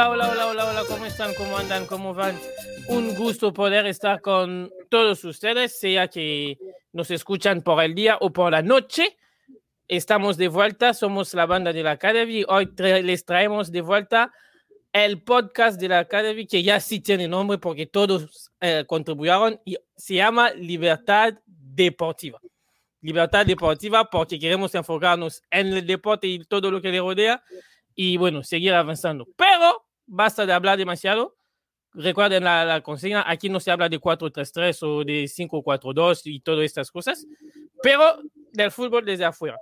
[0.00, 1.34] Hola, hola, hola, hola, hola, ¿cómo están?
[1.34, 1.84] ¿Cómo andan?
[1.84, 2.34] ¿Cómo van?
[2.88, 6.56] Un gusto poder estar con todos ustedes, sea que
[6.94, 9.18] nos escuchan por el día o por la noche.
[9.86, 12.44] Estamos de vuelta, somos la banda de la Academy.
[12.48, 14.32] Hoy les traemos de vuelta
[14.90, 19.76] el podcast de la Academy, que ya sí tiene nombre porque todos eh, contribuyeron y
[19.94, 22.40] se llama Libertad Deportiva.
[23.02, 27.44] Libertad Deportiva porque queremos enfocarnos en el deporte y todo lo que le rodea
[27.94, 29.28] y bueno, seguir avanzando.
[29.36, 31.36] Pero basta de hablar demasiado.
[31.92, 36.64] Recuerden la, la consigna, aquí no se habla de 4-3-3 o de 5-4-2 y todas
[36.64, 37.26] estas cosas,
[37.82, 38.20] pero
[38.52, 39.58] del fútbol desde afuera.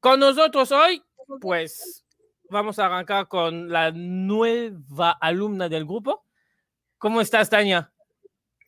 [0.00, 1.02] Con nosotros hoy,
[1.40, 2.04] pues
[2.50, 6.24] vamos a arrancar con la nueva alumna del grupo.
[6.98, 7.90] ¿Cómo estás, Tania?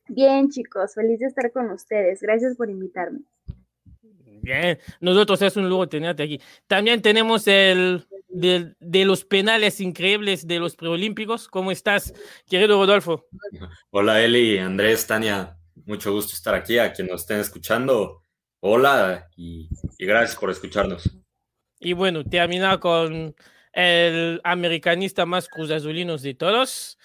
[0.09, 2.21] Bien, chicos, feliz de estar con ustedes.
[2.23, 3.21] Gracias por invitarme.
[4.41, 6.41] Bien, nosotros es un lujo tenerte aquí.
[6.67, 11.49] También tenemos el de, de, los penales increíbles de los preolímpicos.
[11.49, 12.15] ¿Cómo estás,
[12.49, 13.27] querido Rodolfo?
[13.91, 15.57] Hola, Eli, Andrés, Tania.
[15.87, 16.79] Mucho gusto estar aquí.
[16.79, 18.23] A quienes nos estén escuchando,
[18.61, 21.11] hola y, y gracias por escucharnos.
[21.81, 23.35] Y bueno, termina con
[23.73, 26.99] el americanista más cruzazulinos de todos,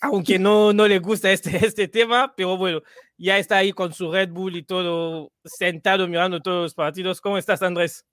[0.00, 2.82] aunque no, no le gusta este, este tema, pero bueno,
[3.16, 7.20] ya está ahí con su Red Bull y todo, sentado mirando todos los partidos.
[7.20, 8.04] ¿Cómo estás, Andrés?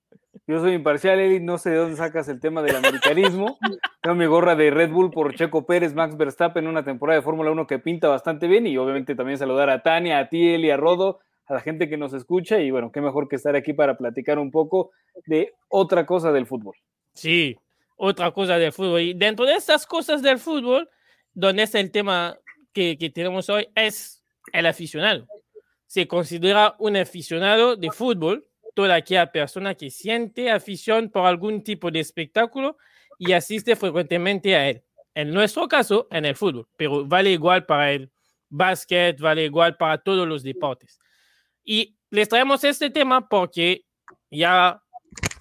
[0.48, 3.58] Yo soy imparcial, Eli, no sé de dónde sacas el tema del americanismo.
[4.02, 7.50] Tengo mi gorra de Red Bull por Checo Pérez, Max Verstappen, una temporada de Fórmula
[7.50, 10.78] 1 que pinta bastante bien y obviamente también saludar a Tania, a ti, Eli, a
[10.78, 13.98] Rodo, a la gente que nos escucha y bueno, qué mejor que estar aquí para
[13.98, 14.92] platicar un poco
[15.26, 16.76] de otra cosa del fútbol.
[17.14, 17.58] Sí,
[17.96, 19.02] otra cosa del fútbol.
[19.02, 20.88] Y dentro de estas cosas del fútbol,
[21.34, 22.38] donde es el tema
[22.72, 25.26] que, que tenemos hoy, es el aficionado.
[25.88, 28.46] Se considera un aficionado de fútbol
[28.76, 32.78] toda aquella persona que siente afición por algún tipo de espectáculo
[33.18, 34.84] y asiste frecuentemente a él.
[35.16, 38.12] En nuestro caso, en el fútbol, pero vale igual para el
[38.50, 41.00] básquet, vale igual para todos los deportes.
[41.64, 43.86] Y les traemos este tema porque
[44.30, 44.84] ya,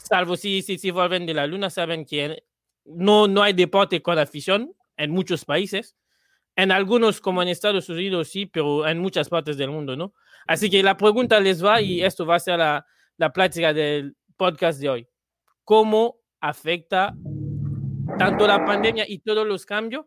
[0.09, 2.45] salvo si, si, si vuelven de la luna, saben que
[2.85, 5.97] no, no hay deporte con afición en muchos países.
[6.55, 10.15] En algunos, como en Estados Unidos, sí, pero en muchas partes del mundo, ¿no?
[10.47, 14.17] Así que la pregunta les va y esto va a ser la, la plática del
[14.37, 15.09] podcast de hoy.
[15.65, 17.15] ¿Cómo afecta
[18.19, 20.07] tanto la pandemia y todos los cambios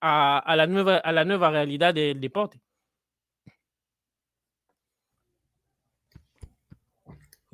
[0.00, 2.60] a, la, nueva, a la nueva realidad del deporte?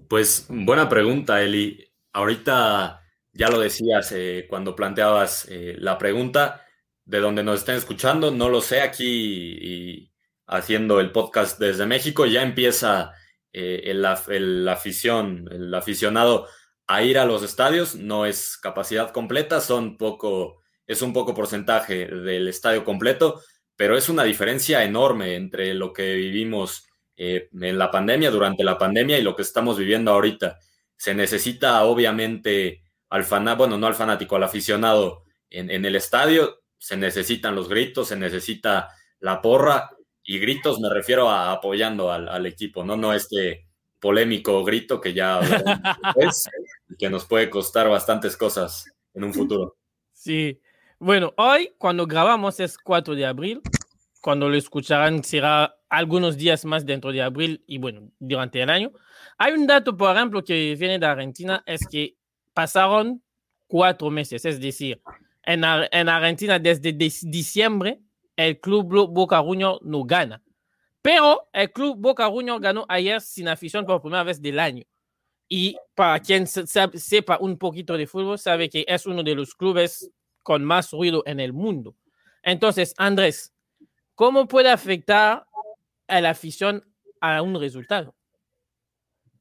[0.09, 1.85] Pues buena pregunta, Eli.
[2.13, 3.03] Ahorita
[3.33, 6.65] ya lo decías eh, cuando planteabas eh, la pregunta
[7.05, 10.13] de donde nos estén escuchando, no lo sé, aquí
[10.47, 13.13] haciendo el podcast desde México ya empieza
[13.59, 14.05] eh, el,
[14.69, 16.47] afición, el aficionado
[16.87, 22.07] a ir a los estadios, no es capacidad completa, son poco, es un poco porcentaje
[22.07, 23.41] del estadio completo,
[23.75, 26.87] pero es una diferencia enorme entre lo que vivimos
[27.17, 30.59] eh, en la pandemia, durante la pandemia y lo que estamos viviendo ahorita.
[30.95, 36.61] Se necesita obviamente al fanático, bueno, no al fanático, al aficionado en, en, el estadio,
[36.77, 39.96] se necesitan los gritos, se necesita la porra,
[40.27, 42.97] y gritos me refiero a apoyando al, al equipo, ¿no?
[42.97, 43.67] No este
[44.01, 45.41] polémico grito que ya
[46.17, 46.49] es,
[46.99, 49.77] que nos puede costar bastantes cosas en un futuro.
[50.13, 50.61] Sí.
[50.99, 53.61] Bueno, hoy cuando grabamos es 4 de abril,
[54.21, 58.93] cuando lo escucharán será algunos días más dentro de abril y bueno, durante el año.
[59.39, 62.17] Hay un dato, por ejemplo, que viene de Argentina, es que
[62.53, 63.23] pasaron
[63.67, 65.01] cuatro meses, es decir,
[65.43, 68.01] en, en Argentina desde diciembre
[68.37, 70.43] el club Boca Juniors no gana.
[71.03, 74.85] Pero el club Boca Juniors ganó ayer sin afición por primera vez del año.
[75.49, 80.11] Y para quien sepa un poquito de fútbol, sabe que es uno de los clubes
[80.43, 81.95] con más ruido en el mundo.
[82.43, 83.55] Entonces, Andrés,
[84.15, 85.47] ¿cómo puede afectar
[86.09, 86.85] a la afición
[87.21, 88.15] a un resultado?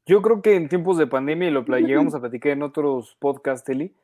[0.06, 3.68] Yo creo que en tiempos de pandemia, y lo llegamos a platicar en otros podcasts,
[3.70, 3.96] Eli,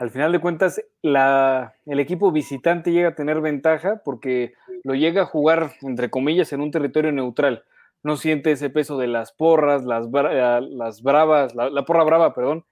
[0.00, 5.26] al final de cuentas, el equipo visitante llega a tener ventaja porque lo llega a
[5.26, 7.64] jugar, entre comillas, en un territorio neutral.
[8.02, 12.64] No siente ese peso de las porras, las, las bravas, la, la, porra brava, perdón,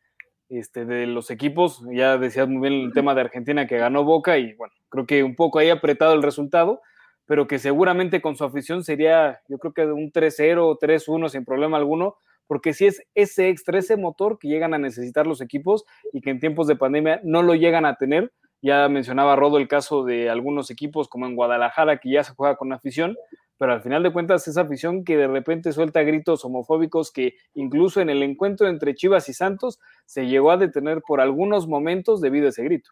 [0.49, 1.85] este, de los equipos.
[1.93, 5.23] Ya decías muy bien el tema de Argentina que ganó Boca y bueno, creo que
[5.23, 6.81] un poco ahí apretado el resultado,
[7.27, 11.77] pero que seguramente con su afición sería, yo creo que un 3-0, 3-1 sin problema
[11.77, 12.17] alguno,
[12.49, 16.31] porque si es ese extra, ese motor que llegan a necesitar los equipos y que
[16.31, 18.33] en tiempos de pandemia no lo llegan a tener.
[18.61, 22.57] Ya mencionaba Rodo el caso de algunos equipos como en Guadalajara que ya se juega
[22.57, 23.17] con afición,
[23.59, 28.01] pero al final de cuentas esa afición que de repente suelta gritos homofóbicos que incluso
[28.01, 32.47] en el encuentro entre Chivas y Santos se llegó a detener por algunos momentos debido
[32.47, 32.91] a ese grito.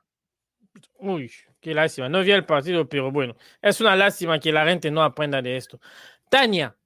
[0.99, 2.09] Uy, qué lástima.
[2.09, 5.57] No vi el partido, pero bueno, es una lástima que la gente no aprenda de
[5.57, 5.81] esto.
[6.29, 6.77] Tania,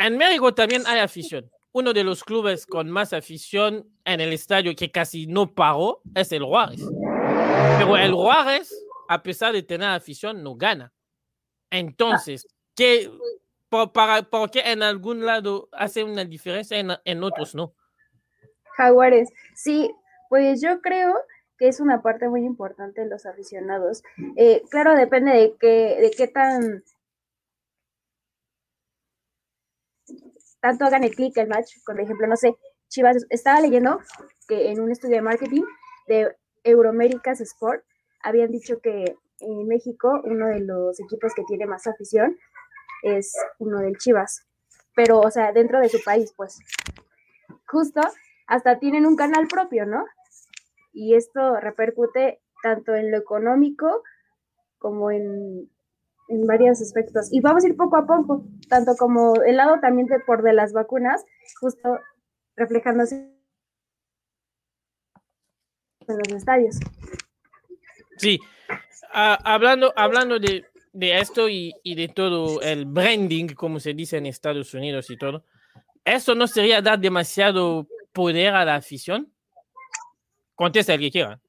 [0.00, 1.50] en México también hay afición.
[1.72, 6.32] Uno de los clubes con más afición en el estadio que casi no paró es
[6.32, 6.80] el Juárez.
[7.78, 8.74] Pero el Juárez,
[9.08, 10.92] a pesar de tener afición, no gana.
[11.70, 13.10] Entonces, ¿qué,
[13.68, 17.74] por, para, ¿por qué en algún lado hace una diferencia en, en otros no?
[18.76, 19.94] Jaguares, sí,
[20.28, 21.14] pues yo creo
[21.58, 24.02] que es una parte muy importante de los aficionados.
[24.36, 26.82] Eh, claro, depende de qué, de qué tan
[30.60, 31.76] tanto hagan el clic el match.
[31.84, 32.54] Por ejemplo, no sé,
[32.88, 34.00] Chivas, estaba leyendo
[34.48, 35.62] que en un estudio de marketing
[36.06, 36.34] de
[36.64, 37.84] Euroméricas Sport
[38.22, 42.36] habían dicho que en México uno de los equipos que tiene más afición
[43.02, 44.46] es uno del Chivas,
[44.94, 46.58] pero o sea, dentro de su país, pues.
[47.66, 48.00] Justo,
[48.46, 50.04] hasta tienen un canal propio, ¿no?
[50.92, 54.02] y esto repercute tanto en lo económico
[54.78, 55.70] como en,
[56.30, 57.32] en varios aspectos.
[57.32, 60.52] Y vamos a ir poco a poco, tanto como el lado también de, por de
[60.52, 61.24] las vacunas,
[61.60, 61.98] justo
[62.56, 63.16] reflejándose
[66.06, 66.76] en los estadios.
[68.16, 68.38] Sí,
[69.12, 74.26] hablando, hablando de, de esto y, y, de todo el branding, como se dice en
[74.26, 75.44] Estados Unidos y todo,
[76.04, 79.32] ¿eso no sería dar demasiado poder a la afición?
[80.54, 81.40] Contesta el que quiera.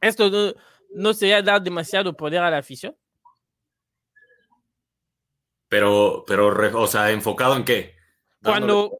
[0.00, 0.54] ¿Esto no,
[0.94, 2.96] no sería dar demasiado poder a la afición?
[5.68, 7.94] Pero, pero, o sea, ¿enfocado en qué?
[8.42, 8.98] Cuando,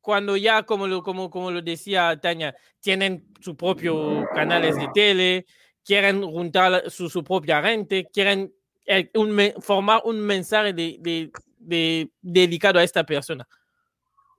[0.00, 5.46] cuando ya, como lo, como, como lo decía Tania, tienen su propio canales de tele,
[5.84, 8.52] quieren juntar su, su propia gente, quieren
[9.14, 13.46] un, formar un mensaje de, de, de, dedicado a esta persona.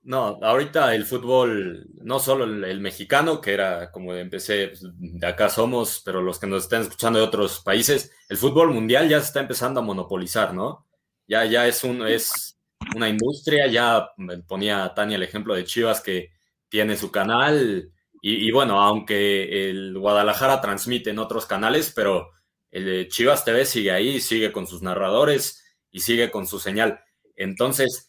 [0.04, 5.26] No, ahorita el fútbol, no solo el, el, mexicano, que era como empecé, pues, de
[5.26, 9.20] acá somos, pero los que nos están escuchando de otros países, el fútbol mundial ya
[9.20, 10.86] se está empezando a monopolizar, ¿no?
[11.28, 12.60] Ya, ya es, un, es
[12.96, 14.10] una industria, ya
[14.48, 16.32] ponía Tania el ejemplo de Chivas que
[16.70, 17.92] tiene su canal,
[18.28, 22.32] y, bueno, aunque el Guadalajara transmite en otros canales, pero
[22.72, 27.02] el Chivas TV sigue ahí, sigue con sus narradores y sigue con su señal.
[27.36, 28.08] Entonces,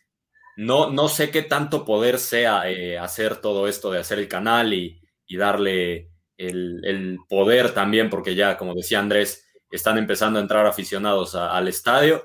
[0.57, 4.73] no, no sé qué tanto poder sea eh, hacer todo esto de hacer el canal
[4.73, 5.03] y,
[5.37, 6.09] darle
[6.39, 12.25] el, poder también, porque ya, como decía Andrés, están empezando a entrar aficionados al estadio,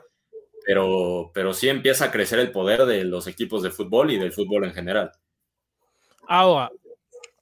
[0.66, 4.32] pero, pero sí empieza a crecer el poder de los equipos de fútbol y del
[4.32, 5.12] fútbol en general.
[6.28, 6.72] Ahora,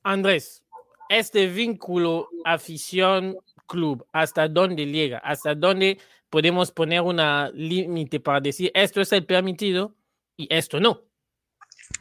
[0.04, 0.64] Andrés,
[1.10, 5.20] este vínculo afición-club, ¿hasta dónde llega?
[5.20, 5.98] ¿Hasta dónde
[6.30, 9.96] podemos poner una límite para decir esto es el permitido?
[10.40, 11.02] y esto no.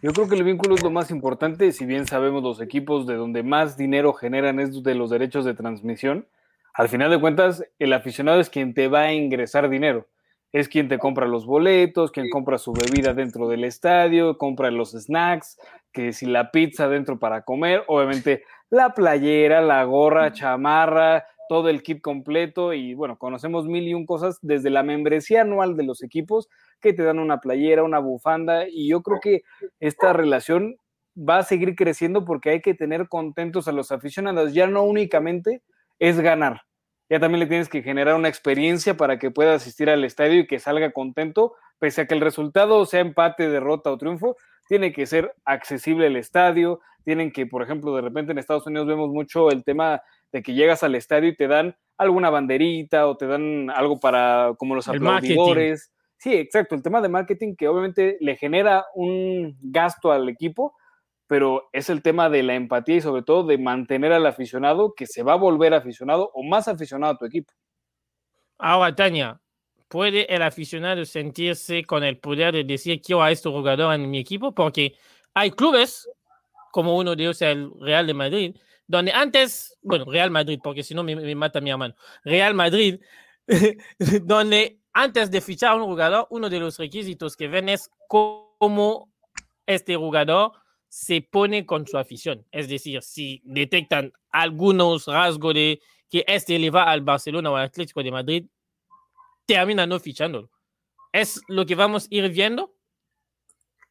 [0.01, 3.17] Yo creo que el vínculo es lo más importante, si bien sabemos los equipos de
[3.17, 6.29] donde más dinero generan es de los derechos de transmisión,
[6.73, 10.07] al final de cuentas el aficionado es quien te va a ingresar dinero,
[10.53, 14.93] es quien te compra los boletos, quien compra su bebida dentro del estadio, compra los
[14.93, 15.59] snacks,
[15.93, 21.83] que si la pizza dentro para comer, obviamente la playera, la gorra, chamarra, todo el
[21.83, 26.03] kit completo y bueno, conocemos mil y un cosas desde la membresía anual de los
[26.03, 26.49] equipos
[26.81, 29.43] que te dan una playera, una bufanda y yo creo que
[29.81, 30.77] esta relación
[31.19, 35.63] va a seguir creciendo porque hay que tener contentos a los aficionados, ya no únicamente
[35.99, 36.63] es ganar,
[37.09, 40.47] ya también le tienes que generar una experiencia para que pueda asistir al estadio y
[40.47, 44.37] que salga contento, pese a que el resultado sea empate, derrota o triunfo,
[44.69, 48.87] tiene que ser accesible el estadio, tienen que, por ejemplo, de repente en Estados Unidos
[48.87, 53.17] vemos mucho el tema de que llegas al estadio y te dan alguna banderita o
[53.17, 55.91] te dan algo para como los el aplaudidores.
[55.91, 55.99] Marketing.
[56.19, 60.75] Sí, exacto, el tema de marketing que obviamente le genera un gasto al equipo,
[61.29, 65.07] pero es el tema de la empatía y sobre todo de mantener al aficionado que
[65.07, 67.53] se va a volver aficionado o más aficionado a tu equipo.
[68.59, 69.41] Ahora, Tania,
[69.89, 74.19] ¿puede el aficionado sentirse con el poder de decir quiero a este jugador en mi
[74.19, 74.53] equipo?
[74.53, 74.95] Porque
[75.35, 76.09] hay clubes,
[76.73, 78.57] como uno de ellos el Real de Madrid,
[78.87, 81.95] donde antes, bueno, Real Madrid, porque si no me, me, mata mi hermano,
[82.25, 83.01] Real Madrid,
[84.23, 89.13] donde antes de fichar a un jugador, uno de los requisitos que ven es cómo
[89.67, 90.53] este jugador
[90.89, 92.45] se pone con su afición.
[92.51, 95.81] Es decir, si detectan algunos rasgos de
[96.11, 98.47] que este le va al Barcelona o al Atlético de Madrid,
[99.47, 100.51] terminan no fichándolo.
[101.13, 102.75] ¿Es lo que vamos a ir viendo?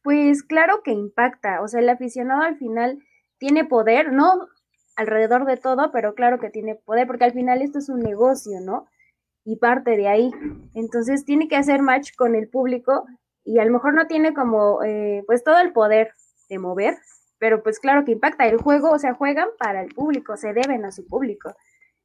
[0.02, 1.62] Pues claro que impacta.
[1.62, 2.98] O sea, el aficionado al final
[3.38, 4.48] tiene poder, no
[4.96, 8.60] alrededor de todo, pero claro que tiene poder, porque al final esto es un negocio,
[8.60, 8.86] ¿no?
[9.44, 10.30] Y parte de ahí.
[10.74, 13.06] Entonces tiene que hacer match con el público
[13.44, 16.12] y a lo mejor no tiene como, eh, pues todo el poder
[16.48, 16.96] de mover,
[17.38, 20.84] pero pues claro que impacta el juego, o sea, juegan para el público, se deben
[20.84, 21.54] a su público.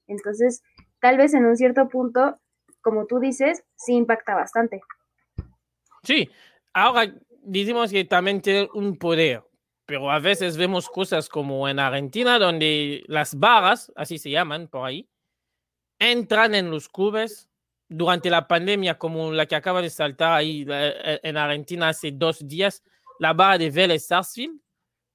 [0.07, 0.63] Entonces,
[0.99, 2.39] tal vez en un cierto punto,
[2.81, 4.81] como tú dices, sí impacta bastante.
[6.03, 6.29] Sí,
[6.73, 9.43] ahora decimos que también tiene un poder,
[9.85, 14.85] pero a veces vemos cosas como en Argentina, donde las barras, así se llaman por
[14.85, 15.09] ahí,
[15.99, 17.49] entran en los clubes
[17.87, 22.45] durante la pandemia, como la que acaba de saltar ahí eh, en Argentina hace dos
[22.47, 22.83] días,
[23.19, 24.59] la barra de Vélez Sarsfield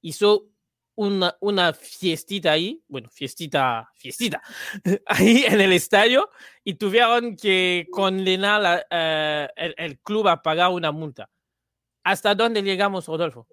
[0.02, 0.48] hizo
[0.96, 4.42] una, una fiestita ahí, bueno, fiestita, fiestita,
[5.06, 6.28] ahí en el estadio
[6.64, 11.30] y tuvieron que condenar eh, el, el, club a pagar una multa.
[12.02, 13.46] ¿Hasta dónde llegamos, Rodolfo?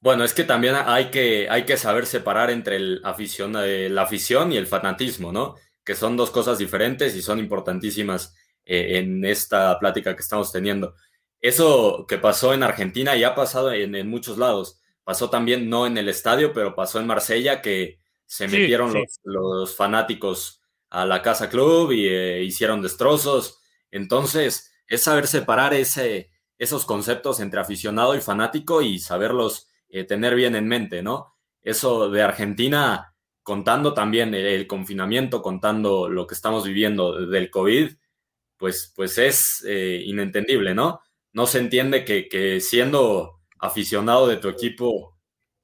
[0.00, 4.02] Bueno, es que también hay que, hay que saber separar entre el afición, eh, la
[4.02, 5.56] afición y el fanatismo, ¿no?
[5.84, 10.94] Que son dos cosas diferentes y son importantísimas eh, en esta plática que estamos teniendo.
[11.40, 14.78] Eso que pasó en Argentina ya ha pasado en, en muchos lados
[15.08, 18.92] Pasó también, no en el estadio, pero pasó en Marsella, que se metieron
[19.24, 23.58] Los, fanáticos a la casa club y eh, hicieron destrozos.
[23.90, 30.34] Entonces, es saber separar ese, esos conceptos entre aficionado y fanático y saberlos eh, tener
[30.34, 31.32] bien en mente, ¿no?
[31.62, 37.92] Eso de Argentina, contando también el, confinamiento, contando lo que estamos viviendo del COVID,
[38.58, 41.00] pues, pues es eh, inentendible, ¿no?
[41.38, 45.16] No se entiende que, que siendo aficionado de tu equipo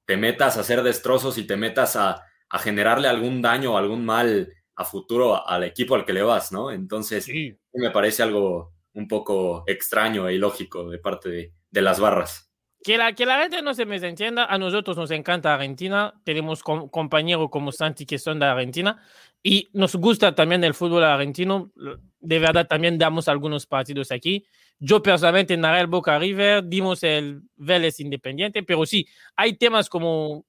[0.06, 2.22] te metas a hacer destrozos y te metas a,
[2.60, 6.70] generarle algún daño o algún mal a futuro al equipo al que le vas, ¿no?
[6.70, 7.28] Entonces,
[7.72, 12.48] me parece algo un poco extraño e ilógico de parte de, las barras.
[12.84, 16.62] Que la, que la gente no se me entienda, a nosotros nos encanta Argentina, tenemos
[16.62, 19.02] compañeros como Santi que son de Argentina
[19.42, 21.72] y nos gusta también el fútbol argentino,
[22.20, 24.46] de verdad también damos algunos partidos aquí
[24.84, 30.44] yo personalmente narré el Boca River, dimos el Vélez Independiente, pero sí, hay temas como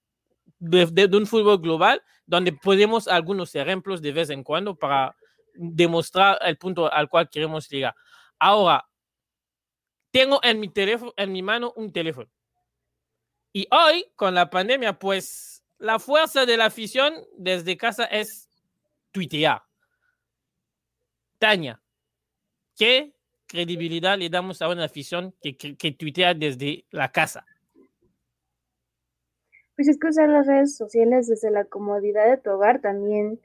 [0.59, 5.15] de, un fútbol global donde podemos algunos ejemplos de vez en cuando para
[5.53, 7.95] demostrar el punto al cual queremos llegar.
[8.37, 8.85] Ahora,
[10.11, 12.29] tengo en mi teléfono, en mi mano un teléfono.
[13.53, 18.49] Y hoy, con la pandemia, pues la fuerza de la afición desde casa es
[19.13, 19.63] tuitear.
[21.39, 21.81] Tania,
[22.75, 23.14] ¿qué
[23.47, 27.45] credibilidad le damos a una afición que, que, tuitea desde la casa?
[29.75, 33.39] Pues es que usar las redes sociales desde la comodidad de tu hogar también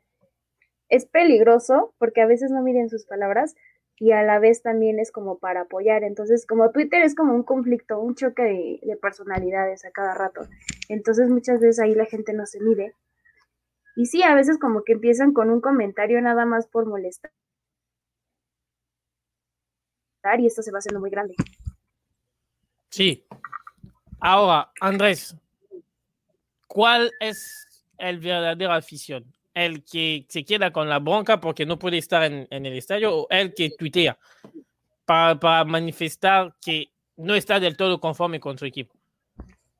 [0.88, 3.54] es peligroso porque a veces no miren sus palabras
[3.96, 6.04] y a la vez también es como para apoyar.
[6.04, 10.40] Entonces, como Twitter es como un conflicto, un choque de personalidades a cada rato.
[10.88, 12.94] Entonces, muchas veces ahí la gente no se mide.
[13.96, 17.30] Y sí, a veces como que empiezan con un comentario nada más por molestar
[20.38, 21.34] y esto se va haciendo muy grande.
[22.90, 23.24] Sí.
[24.20, 25.36] Ahora, Andrés,
[26.66, 29.24] ¿cuál es el verdadero afición?
[29.54, 33.26] ¿El que se queda con la bronca porque no puede estar en, el estadio o
[33.30, 34.18] el que tuitea
[35.04, 38.94] para, manifestar que no está del todo conforme con su equipo?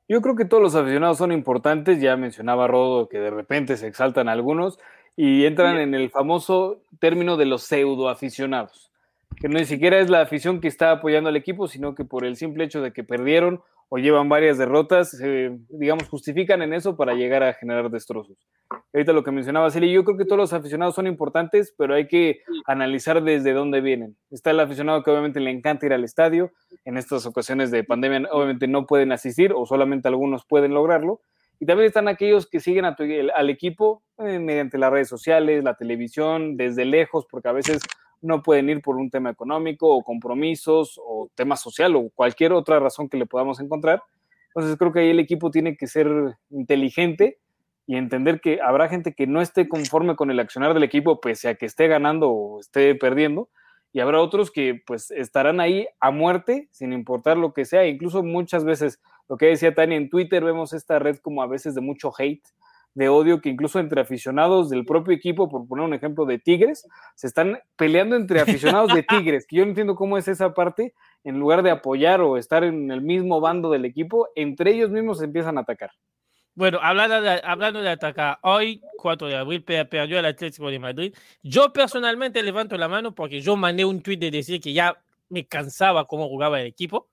[0.09, 2.01] Yo creo que todos los aficionados son importantes.
[2.01, 4.77] Ya mencionaba Rodo que de repente se exaltan algunos
[5.15, 8.90] y entran en el famoso término de los pseudo aficionados
[9.41, 12.35] que ni siquiera es la afición que está apoyando al equipo, sino que por el
[12.35, 15.17] simple hecho de que perdieron o llevan varias derrotas,
[15.69, 18.37] digamos, justifican en eso para llegar a generar destrozos.
[18.93, 22.07] Ahorita lo que mencionaba Celia, yo creo que todos los aficionados son importantes, pero hay
[22.07, 24.15] que analizar desde dónde vienen.
[24.29, 26.51] Está el aficionado que obviamente le encanta ir al estadio,
[26.85, 31.19] en estas ocasiones de pandemia obviamente no pueden asistir o solamente algunos pueden lograrlo,
[31.59, 36.57] y también están aquellos que siguen al equipo eh, mediante las redes sociales, la televisión,
[36.57, 37.81] desde lejos, porque a veces
[38.21, 42.79] no pueden ir por un tema económico o compromisos o tema social o cualquier otra
[42.79, 44.03] razón que le podamos encontrar.
[44.53, 46.07] Entonces creo que ahí el equipo tiene que ser
[46.49, 47.39] inteligente
[47.87, 51.49] y entender que habrá gente que no esté conforme con el accionar del equipo pese
[51.49, 53.49] a que esté ganando o esté perdiendo
[53.93, 57.85] y habrá otros que pues estarán ahí a muerte sin importar lo que sea.
[57.87, 61.75] Incluso muchas veces, lo que decía Tania en Twitter, vemos esta red como a veces
[61.75, 62.45] de mucho hate,
[62.93, 66.87] de odio que incluso entre aficionados del propio equipo, por poner un ejemplo de Tigres,
[67.15, 70.93] se están peleando entre aficionados de Tigres, que yo no entiendo cómo es esa parte,
[71.23, 75.19] en lugar de apoyar o estar en el mismo bando del equipo, entre ellos mismos
[75.19, 75.91] se empiezan a atacar.
[76.53, 81.15] Bueno, hablando de, hablando de atacar, hoy, 4 de abril, perdió el Atlético de Madrid.
[81.41, 85.47] Yo personalmente levanto la mano porque yo mandé un tweet de decir que ya me
[85.47, 87.09] cansaba cómo jugaba el equipo.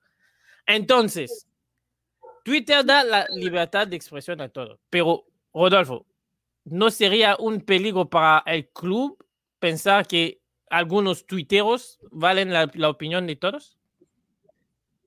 [0.66, 1.46] Entonces,
[2.44, 6.06] Twitter da la libertad de expresión a todos, pero Rodolfo,
[6.64, 9.24] ¿no sería un peligro para el club
[9.58, 10.40] pensar que
[10.70, 13.76] algunos tuiteros valen la, opinión de todos?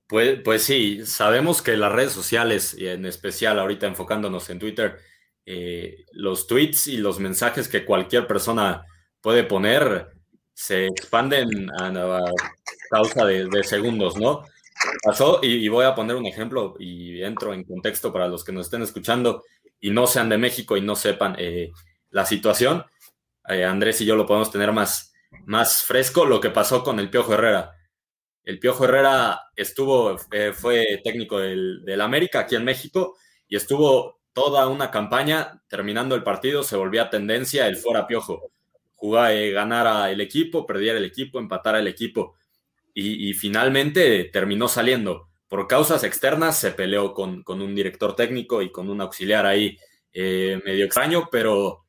[0.08, 4.98] Pues, pues sí, sabemos que las redes sociales, y en especial ahorita enfocándonos en Twitter,
[5.46, 8.84] eh, los tweets y los mensajes que cualquier persona
[9.20, 10.08] puede poner
[10.54, 12.20] se expanden a,
[12.90, 14.44] causa de, segundos, ¿no?
[15.02, 18.66] Pasó, y, voy a poner un ejemplo y entro en contexto para los que nos
[18.66, 19.44] estén escuchando
[19.82, 21.72] y no sean de México y no sepan eh,
[22.10, 22.86] la situación.
[23.48, 25.12] Eh, Andrés y yo lo podemos tener más,
[25.44, 27.72] más fresco, lo que pasó con el Piojo Herrera.
[28.44, 33.16] El Piojo Herrera estuvo, eh, fue técnico del, del, América aquí en México
[33.48, 38.52] y estuvo toda una campaña, terminando el partido, se volvía tendencia el fuera Piojo.
[38.94, 42.36] Jugaba, ganara el equipo, perdiera el equipo, empatara el equipo.
[42.94, 45.28] Y, finalmente terminó saliendo.
[45.52, 49.76] Por causas externas se peleó con, con, un director técnico y con un auxiliar ahí
[50.14, 51.84] eh, medio extraño, pero,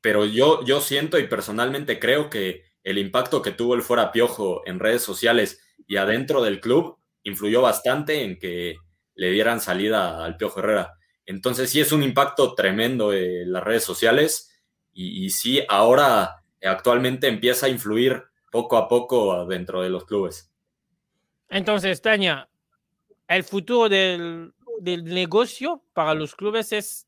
[0.00, 4.62] pero yo, yo siento y personalmente creo que el impacto que tuvo el fuera Piojo
[4.64, 8.76] en redes sociales y adentro del club influyó bastante en que
[9.16, 10.92] le dieran salida al Piojo Herrera.
[11.26, 17.66] Entonces sí es un impacto tremendo en las redes sociales y, sí ahora actualmente empieza
[17.66, 18.22] a influir
[18.52, 20.52] poco a poco dentro de los clubes.
[21.48, 22.48] Entonces, Tania,
[23.28, 24.52] el futuro del,
[24.82, 27.06] negocio para los clubes es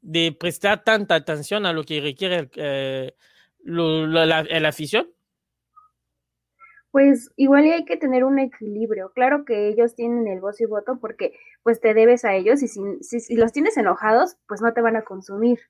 [0.00, 3.14] de prestar tanta atención a lo que requiere eh,
[3.64, 5.08] la afición
[6.90, 9.12] pues igual hay que tener un equilibrio.
[9.14, 12.68] Claro que ellos tienen el voz y voto porque pues te debes a ellos y
[12.68, 15.60] si, si, los tienes enojados, pues no te van a consumir.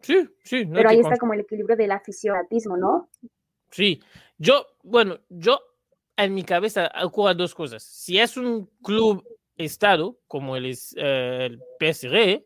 [0.00, 0.66] Sí, sí.
[0.66, 3.08] Pero ahí está como el equilibrio del aficionatismo, ¿no?
[3.70, 4.02] Sí.
[4.38, 5.60] Yo, bueno, yo
[6.16, 7.82] en mi cabeza ocurren dos cosas.
[7.82, 9.24] Si es un club
[9.56, 12.44] estado como el, eh, el PSG,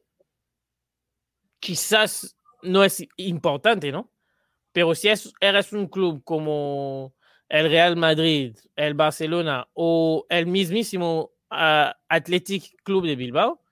[1.60, 4.10] quizás no es importante, ¿no?
[4.72, 7.14] Pero si eres un club como
[7.48, 13.62] el Real Madrid, el Barcelona o el mismísimo uh, Athletic Club de Bilbao,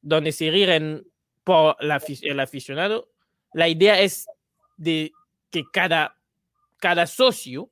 [0.00, 1.04] donde se rigen
[1.44, 3.08] por el aficionado,
[3.52, 4.26] la idea es
[4.76, 5.12] de
[5.50, 7.70] que cada socio,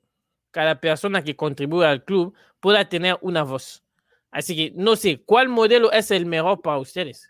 [0.51, 3.85] cada persona que contribuye al club pueda tener una voz.
[4.31, 7.29] Así que no sé, ¿cuál modelo es el mejor para ustedes?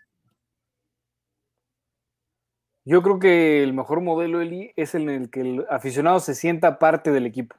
[2.83, 6.79] Yo creo que el mejor modelo, Eli, es en el que el aficionado se sienta
[6.79, 7.55] parte del equipo.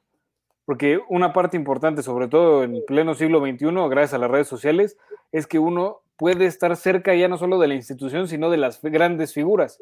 [0.65, 4.97] Porque una parte importante, sobre todo en pleno siglo XXI, gracias a las redes sociales,
[5.31, 8.81] es que uno puede estar cerca ya no solo de la institución, sino de las
[8.83, 9.79] grandes figuras.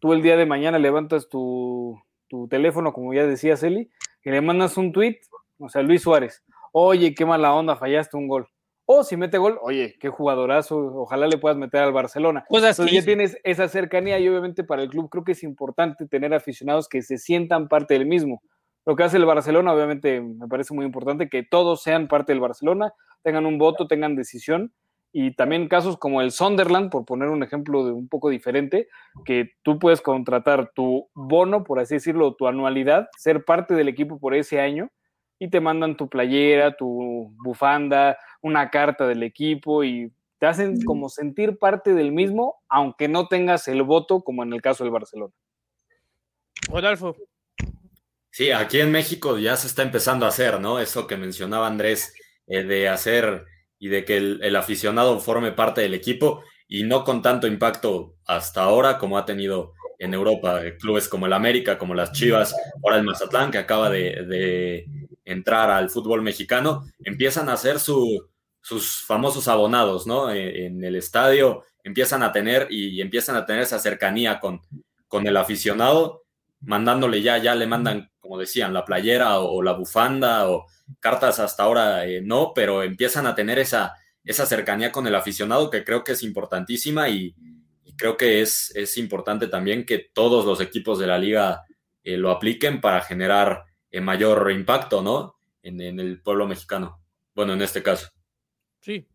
[0.00, 3.90] Tú el día de mañana levantas tu, tu teléfono, como ya decías, Eli,
[4.24, 5.20] y le mandas un tweet,
[5.58, 8.48] o sea, Luis Suárez, oye, qué mala onda, fallaste un gol.
[8.90, 12.46] O si mete gol, oye, qué jugadorazo, ojalá le puedas meter al Barcelona.
[12.48, 16.06] Cosas Entonces ya tienes esa cercanía y obviamente para el club creo que es importante
[16.06, 18.42] tener aficionados que se sientan parte del mismo.
[18.86, 22.40] Lo que hace el Barcelona, obviamente me parece muy importante que todos sean parte del
[22.40, 24.72] Barcelona, tengan un voto, tengan decisión.
[25.12, 28.88] Y también casos como el Sunderland, por poner un ejemplo de un poco diferente,
[29.24, 34.18] que tú puedes contratar tu bono, por así decirlo, tu anualidad, ser parte del equipo
[34.18, 34.90] por ese año
[35.38, 41.08] y te mandan tu playera, tu bufanda, una carta del equipo y te hacen como
[41.08, 45.32] sentir parte del mismo, aunque no tengas el voto, como en el caso del Barcelona.
[46.68, 47.16] Rodolfo.
[48.30, 50.78] Sí, aquí en México ya se está empezando a hacer, ¿no?
[50.78, 52.14] Eso que mencionaba Andrés,
[52.46, 53.46] eh, de hacer
[53.78, 58.62] y de que el, aficionado forme parte del equipo y no con tanto impacto hasta
[58.62, 62.98] ahora como ha tenido en Europa, eh, clubes como el América, como las Chivas, ahora
[62.98, 64.86] el Mazatlán, que acaba de
[65.28, 70.30] entrar al fútbol mexicano, empiezan a hacer sus famosos abonados, ¿no?
[70.30, 74.62] E, en, el estadio empiezan a tener y empiezan a tener esa cercanía con,
[75.06, 76.24] con el aficionado,
[76.60, 80.66] mandándole ya, ya le mandan, como decían, la playera o, la bufanda o
[81.00, 85.70] cartas hasta ahora eh, no, pero empiezan a tener esa, esa cercanía con el aficionado
[85.70, 87.34] que creo que es importantísima y,
[87.96, 91.64] creo que es, es, importante también que todos los equipos de la liga
[92.04, 93.64] eh, lo apliquen para generar
[94.00, 95.34] mayor impacto, ¿no?
[95.62, 97.00] En, el pueblo mexicano.
[97.34, 98.08] Bueno, en este caso.
[98.80, 99.06] Sí.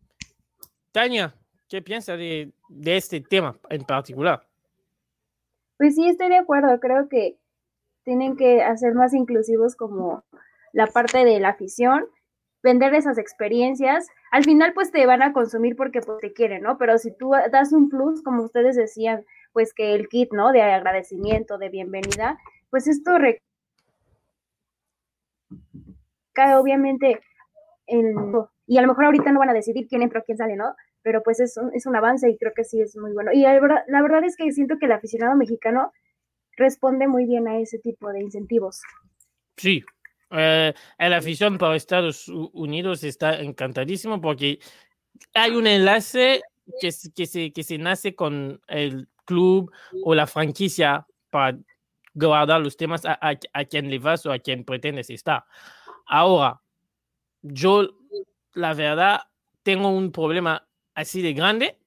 [0.92, 1.34] Tania,
[1.68, 2.52] ¿qué piensa de,
[2.84, 4.46] este tema en particular?
[5.78, 6.78] Pues sí, estoy de acuerdo.
[6.78, 7.38] Creo que
[8.04, 10.24] tienen que hacer más inclusivos como
[10.74, 12.04] la parte de la afición,
[12.62, 14.08] vender esas experiencias.
[14.30, 16.76] Al final, pues te van a consumir porque pues, te quieren, ¿no?
[16.76, 20.52] Pero si tú das un plus, como ustedes decían, pues que el kit, ¿no?
[20.52, 22.38] De agradecimiento, de bienvenida,
[22.70, 23.12] pues esto
[26.58, 27.20] obviamente
[28.66, 30.74] y a lo mejor ahorita no van a decidir quién entra o quién sale, ¿no?
[31.02, 33.30] Pero pues es un, es un avance y creo que sí es muy bueno.
[33.32, 35.92] Y la la verdad es que siento que el aficionado mexicano
[36.56, 38.80] responde muy bien a ese tipo de incentivos.
[39.56, 39.84] Sí,
[40.36, 44.58] eh, el afición para Estados Unidos está encantadísimo porque
[45.32, 46.42] hay un enlace
[46.80, 49.70] que, que, se, que se nace con el club
[50.02, 51.56] o la franquicia para
[52.14, 55.44] guardar los temas a, a, quien le vas o a quien pretendes estar.
[56.06, 56.60] Ahora,
[57.42, 57.88] yo,
[58.54, 59.20] la verdad,
[59.62, 61.78] tengo un problema así de grande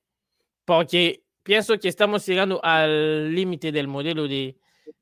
[0.66, 4.58] porque pienso que estamos llegando al límite del modelo de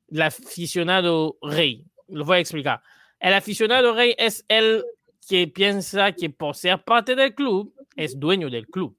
[0.08, 1.84] el aficionado rey.
[2.08, 2.82] Lo voy a explicar.
[3.18, 4.84] El aficionado rey es el
[5.28, 8.96] que piensa que por ser parte del club es dueño del club.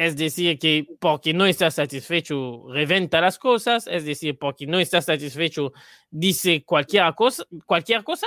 [0.00, 3.86] Es decir, que porque no está satisfecho, reventa las cosas.
[3.86, 5.74] Es decir, porque no está satisfecho,
[6.10, 7.44] dice cualquier cosa.
[7.66, 8.26] Cualquier cosa.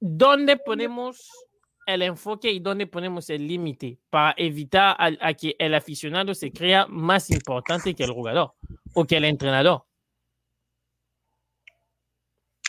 [0.00, 1.28] ¿Dónde ponemos
[1.86, 6.86] el enfoque y dónde ponemos el límite para evitar a, que el aficionado se crea
[6.86, 8.54] más importante que el jugador
[8.94, 9.84] o que el entrenador?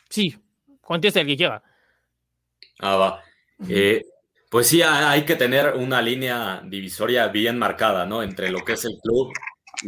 [0.09, 0.35] Sí,
[0.83, 1.63] contesta el que quiera.
[2.79, 3.23] Ah, va.
[3.67, 4.03] Eh,
[4.53, 8.21] pues sí, hay que tener una línea divisoria bien marcada, ¿no?
[8.21, 9.33] Entre lo que es el club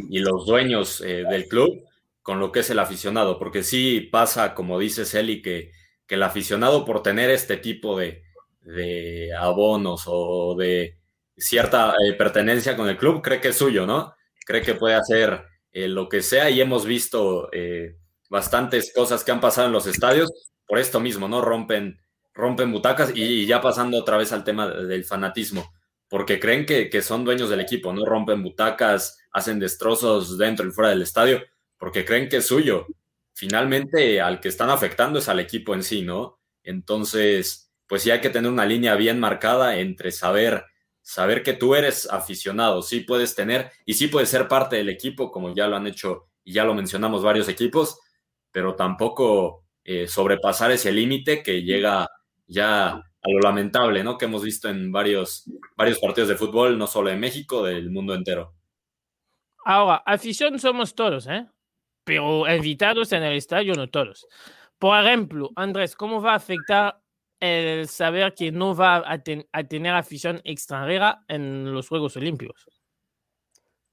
[0.10, 1.84] y los dueños eh, del club
[2.24, 5.72] con lo que es el aficionado, porque sí pasa, como dice Celi, que,
[6.08, 8.24] que el aficionado por tener este tipo de,
[9.38, 10.98] abonos o de
[11.38, 14.16] cierta eh, pertenencia con el club, cree que es suyo, ¿no?
[14.48, 17.52] Cree que puede hacer eh, lo que sea y hemos visto
[18.32, 20.32] bastantes cosas que han pasado en los estadios
[20.66, 21.42] por esto mismo, ¿no?
[21.42, 22.00] Rompen
[22.36, 25.74] rompen butacas y, ya pasando otra vez al tema del fanatismo,
[26.10, 30.90] porque creen que, son dueños del equipo, no rompen butacas, hacen destrozos dentro y fuera
[30.90, 31.42] del estadio,
[31.78, 32.86] porque creen que es suyo.
[33.34, 36.40] Finalmente, al que están afectando es al equipo en sí, ¿no?
[36.64, 40.66] Entonces, pues sí hay que tener una línea bien marcada entre saber,
[41.02, 45.32] saber que tú eres aficionado, sí puedes tener y sí puedes ser parte del equipo,
[45.32, 48.00] como ya lo han hecho y ya lo mencionamos varios equipos,
[48.52, 52.10] pero tampoco eh, sobrepasar ese límite que llega
[52.48, 54.18] ya a lo lamentable, ¿no?
[54.18, 58.14] Que hemos visto en varios, varios partidos de fútbol, no solo en México, del mundo
[58.14, 58.54] entero.
[59.64, 61.48] Ahora, afición somos todos, ¿eh?
[62.04, 64.28] Pero invitados en el estadio no todos.
[64.78, 67.00] Por ejemplo, Andrés, ¿cómo va a afectar
[67.40, 72.68] el saber que no va a, tener afición extranjera en los Juegos Olímpicos?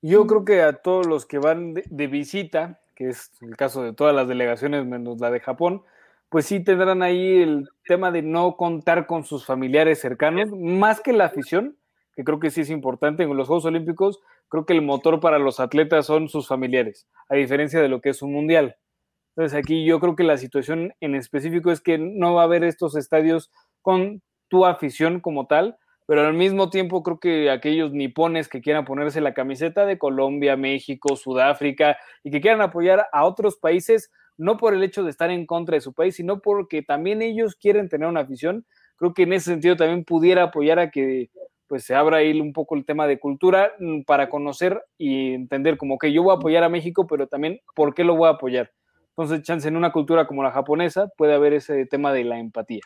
[0.03, 3.93] Yo creo que a todos los que van de visita, que es el caso de
[3.93, 5.83] todas las delegaciones menos la de Japón,
[6.29, 11.13] pues sí tendrán ahí el tema de no contar con sus familiares cercanos, más que
[11.13, 11.77] la afición,
[12.15, 15.39] que creo que sí es importante en los Juegos Olímpicos, creo que el motor para
[15.39, 18.77] los atletas son sus familiares, a diferencia de lo que es un mundial.
[19.35, 22.65] Entonces aquí yo creo que la situación en específico es que no va a haber
[22.65, 25.77] estos estadios con tu afición como tal,
[26.13, 30.59] pero al mismo tiempo creo que aquellos nipones que quieran ponerse la camiseta de Colombia,
[30.59, 35.31] México, Sudáfrica y que quieran apoyar a otros países, no por el hecho de estar
[35.31, 38.67] en contra de su país, sino porque también ellos quieren tener una afición.
[38.97, 41.31] Creo que en ese sentido también pudiera apoyar a que
[41.67, 45.79] pues se abra ahí un poco el tema de cultura mm, para conocer y entender
[45.79, 48.33] como que yo voy a apoyar a México, pero también por qué lo voy a
[48.33, 48.71] apoyar.
[49.17, 52.83] Entonces, chance en una cultura como la japonesa puede haber ese tema de la empatía.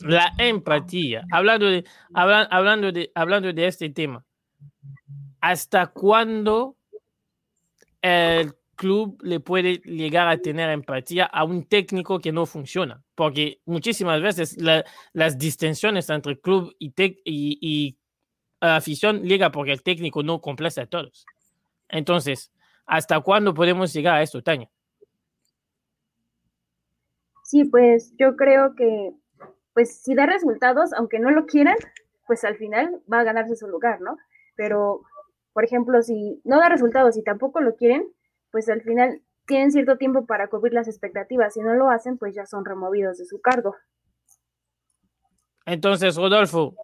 [0.00, 1.24] La empatía.
[1.30, 4.24] Hablando de, hablando de, hablando de este tema,
[5.40, 6.76] ¿hasta cuándo
[8.00, 13.60] el club le puede llegar a tener empatía a un técnico que no funciona, porque
[13.64, 16.92] muchísimas veces las distensiones entre club y,
[17.24, 17.96] y,
[18.60, 21.24] afición llega porque el técnico no complace a todos.
[21.88, 22.52] Entonces,
[22.84, 24.68] ¿hasta cuándo podemos llegar a esto, Tania?
[27.44, 29.12] Sí, pues yo creo que,
[29.74, 31.76] pues si da resultados, aunque no lo quieran,
[32.26, 34.16] pues al final va a ganarse su lugar, ¿no?
[34.56, 35.02] Pero,
[35.52, 38.06] por ejemplo, si no da resultados y tampoco lo quieren,
[38.50, 41.54] pues al final tienen cierto tiempo para cubrir las expectativas.
[41.54, 43.74] Si no lo hacen, pues ya son removidos de su cargo.
[45.66, 46.74] Entonces, Rodolfo,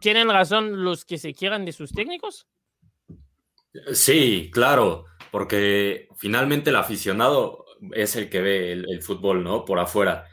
[0.00, 2.46] ¿tienen razón los que se quieran de sus técnicos?
[3.92, 9.64] Sí, claro, porque finalmente el aficionado es el que ve el, fútbol, ¿no?
[9.64, 10.26] Por afuera.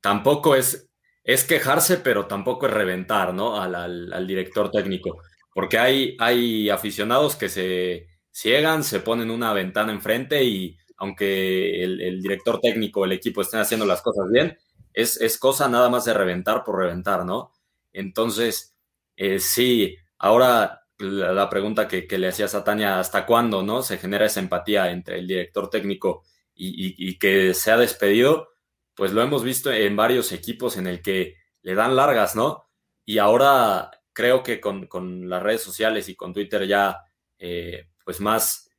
[0.00, 0.88] Tampoco es,
[1.26, 3.60] es quejarse, pero tampoco es reventar, ¿no?
[3.60, 5.20] Al, al director técnico,
[5.52, 12.20] porque hay, hay aficionados que se, ciegan, se ponen una ventana enfrente y aunque el,
[12.20, 14.58] director técnico, el equipo estén haciendo las cosas bien,
[14.92, 17.52] es, es cosa nada más de reventar por reventar, ¿no?
[17.94, 18.76] Entonces,
[19.16, 23.82] eh, sí, ahora la, pregunta que, le hacías a Tania, ¿hasta cuándo, no?
[23.82, 26.22] Se genera esa empatía entre el director técnico
[26.54, 28.48] y, que se ha despedido,
[28.96, 32.64] pues lo hemos visto en varios equipos en el que le dan largas, ¿no?
[33.04, 37.02] Y ahora creo que con, las redes sociales y con Twitter ya
[37.38, 38.70] eh, pues más,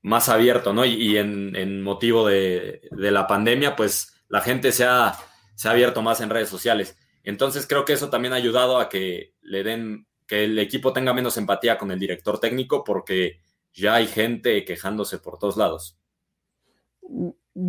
[0.00, 0.84] más abierto, ¿no?
[0.86, 5.14] Y, en, motivo de, la pandemia, pues la gente se ha,
[5.54, 6.96] se ha abierto más en redes sociales.
[7.22, 11.12] Entonces creo que eso también ha ayudado a que le den que el equipo tenga
[11.12, 13.40] menos empatía con el director técnico porque
[13.74, 15.98] ya hay gente quejándose por todos lados.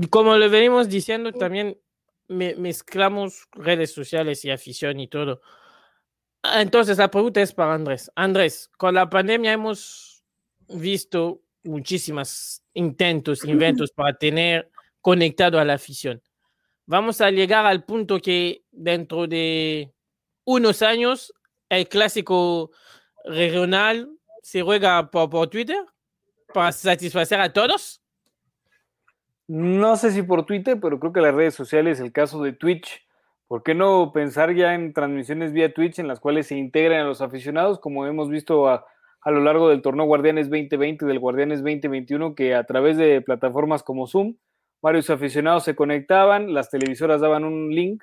[0.10, 1.80] Como le venimos diciendo, también
[2.28, 5.42] mezclamos redes sociales y afición y todo.
[6.44, 8.12] Entonces, la pregunta es para Andrés.
[8.16, 10.24] Andrés, con la pandemia hemos
[10.68, 16.22] visto muchísimos intentos, inventos para tener conectado a la afición.
[16.86, 19.94] Vamos a llegar al punto que dentro de
[20.44, 21.34] unos años
[21.70, 22.72] el clásico
[23.24, 24.10] regional
[24.42, 25.86] se juega por, Twitter
[26.54, 28.01] para satisfacer a todos.
[29.54, 33.06] No sé si por Twitter, pero creo que las redes sociales, el caso de Twitch,
[33.50, 37.04] ¿por qué no pensar ya en transmisiones vía Twitch en las cuales se integran a
[37.04, 38.86] los aficionados, como hemos visto a,
[39.20, 43.20] a lo largo del torneo Guardianes 2020 y del Guardianes 2021, que a través de
[43.20, 44.38] plataformas como Zoom,
[44.82, 48.02] varios aficionados se conectaban, las televisoras daban un link.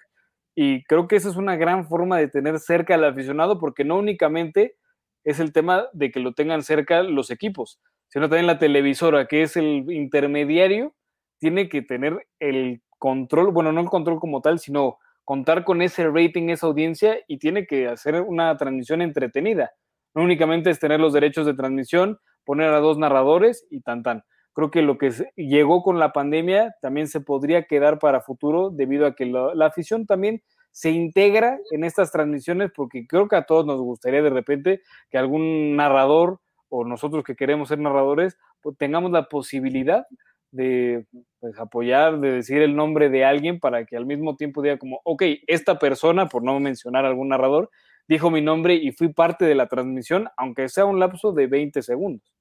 [0.55, 3.97] Y creo que esa es una gran forma de tener cerca al aficionado porque no
[3.97, 4.77] únicamente
[5.25, 9.41] es el tema de que lo tengan cerca los equipos, sino también la televisora, que
[9.41, 10.95] es el intermediario,
[11.39, 16.09] tiene que tener el control, bueno, no el control como tal, sino contar con ese
[16.09, 19.73] rating, esa audiencia y tiene que hacer una transmisión entretenida.
[20.15, 24.25] No únicamente es tener los derechos de transmisión, poner a dos narradores y tan tan.
[24.55, 29.07] Creo que lo que llegó con la pandemia también se podría quedar para futuro debido
[29.07, 33.67] a que la, afición también se integra en estas transmisiones porque creo que a todos
[33.67, 39.13] nos gustaría de repente que algún narrador o nosotros que queremos ser narradores pues tengamos
[39.13, 40.07] la posibilidad
[40.51, 41.07] de
[41.41, 45.01] pues, apoyar, de decir el nombre de alguien para que al mismo tiempo diga como,
[45.05, 47.71] ok, esta persona, por no mencionar algún narrador,
[48.09, 51.83] dijo mi nombre y fui parte de la transmisión, aunque sea un lapso de 20
[51.83, 52.33] segundos.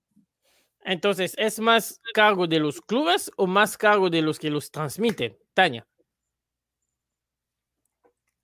[0.83, 5.37] Entonces, ¿es más cargo de los clubes o más cargo de los que los transmiten?
[5.53, 5.85] Tania.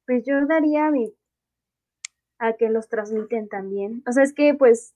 [0.05, 1.13] Pues yo daría a, mi,
[2.39, 4.03] a que los transmiten también.
[4.05, 4.93] O sea, es que pues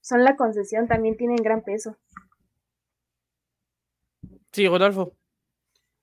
[0.00, 1.96] son la concesión, también tienen gran peso.
[4.54, 5.16] Sí, Rodolfo.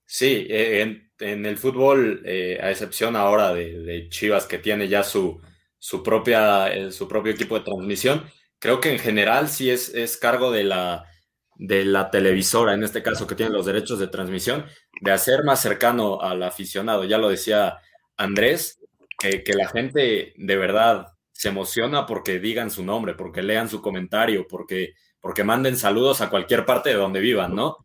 [0.04, 5.40] Sí, eh, en, el fútbol, eh, a excepción ahora de, Chivas que tiene ya su,
[5.78, 8.24] su, propia, eh, su propio equipo de transmisión,
[8.58, 11.06] creo que en general sí es, es cargo de la,
[11.54, 14.66] de la televisora, en este caso que tiene los derechos de transmisión,
[15.00, 17.04] de hacer más cercano al aficionado.
[17.04, 17.78] Ya lo decía
[18.18, 18.80] Andrés,
[19.18, 23.80] que, que la gente de verdad se emociona porque digan su nombre, porque lean su
[23.80, 27.78] comentario, porque, porque manden saludos a cualquier parte de donde vivan, ¿no?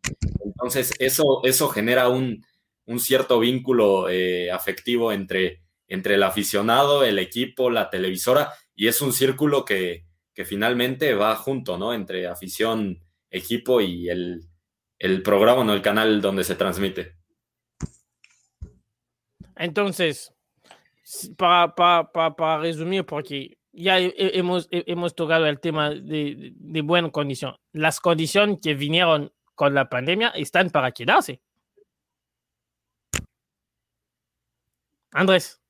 [0.58, 2.44] Entonces, eso, eso genera un,
[2.98, 9.12] cierto vínculo eh, afectivo entre, entre el aficionado, el equipo, la televisora, y es un
[9.12, 10.06] círculo que,
[10.44, 11.92] finalmente va junto, ¿no?
[11.92, 14.48] Entre afición, equipo y el,
[15.24, 15.74] programa, ¿no?
[15.74, 17.14] El canal donde se transmite.
[19.56, 20.32] Entonces,
[21.36, 27.98] para, para, resumir, porque ya hemos, hemos tocado el tema de, de buena condición, las
[28.00, 31.40] condiciones que vinieron con la pandemia están para quedarse.
[35.10, 35.60] Andrés.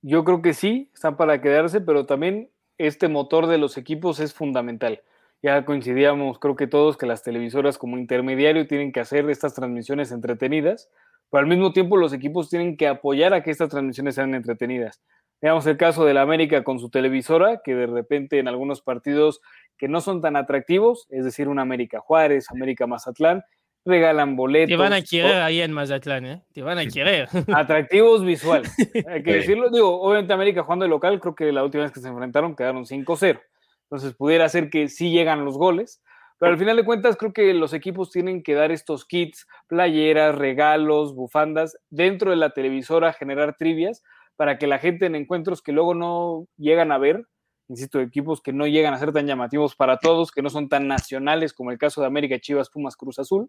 [0.00, 4.32] Yo creo que sí, están para quedarse, pero también este motor de los equipos es
[4.32, 5.02] fundamental.
[5.42, 10.12] Ya coincidíamos, creo que todos, que las televisoras como intermediario tienen que hacer estas transmisiones
[10.12, 10.88] entretenidas,
[11.30, 15.02] pero al mismo tiempo los equipos tienen que apoyar a que estas transmisiones sean entretenidas.
[15.42, 19.40] Veamos el caso de la América con su televisora, que de repente en algunos partidos
[19.80, 23.42] que no son tan atractivos, es decir, un América Juárez, América Mazatlán,
[23.86, 24.68] regalan boletos.
[24.68, 26.42] Te van a querer ahí en Mazatlán, ¿eh?
[26.52, 27.30] Te van a querer.
[27.54, 28.70] Atractivos visuales.
[29.08, 29.70] Hay que decirlo.
[29.70, 32.84] Digo, obviamente América jugando de local, creo que la última vez que se enfrentaron quedaron
[32.84, 33.40] 5-0.
[33.84, 36.02] Entonces pudiera ser que sí llegan los goles.
[36.38, 40.34] Pero al final de cuentas, creo que los equipos tienen que dar estos kits, playeras,
[40.34, 44.02] regalos, bufandas, dentro de la televisora, generar trivias,
[44.36, 47.24] para que la gente en encuentros que luego no llegan a ver,
[47.70, 50.88] insisto, equipos que no llegan a ser tan llamativos para todos, que no son tan
[50.88, 53.48] nacionales como el caso de América, Chivas, Pumas, Cruz Azul.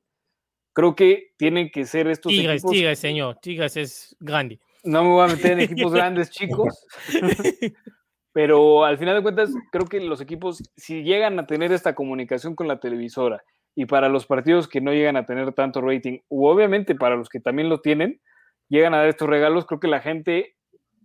[0.74, 3.40] Creo que tienen que ser estos Tigres, Tigres, señor.
[3.42, 4.60] Tigres es grande.
[4.84, 6.86] No me voy a meter en equipos grandes, chicos.
[8.32, 12.56] Pero al final de cuentas, creo que los equipos, si llegan a tener esta comunicación
[12.56, 13.44] con la televisora
[13.76, 17.28] y para los partidos que no llegan a tener tanto rating, u obviamente para los
[17.28, 18.22] que también lo tienen,
[18.70, 20.56] llegan a dar estos regalos, creo que la gente